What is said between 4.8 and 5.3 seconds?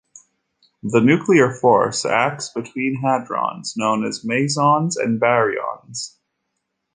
and